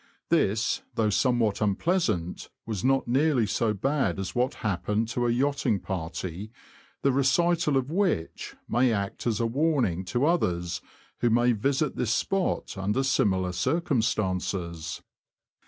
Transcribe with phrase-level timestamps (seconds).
[0.29, 5.79] This, though somewhat unpleasant, was not nearly so bad as what happened to a yachting
[5.79, 6.51] party,
[7.03, 10.81] the recital of which may act as a warning to others
[11.19, 15.03] who may visit this spot under similar circum stances.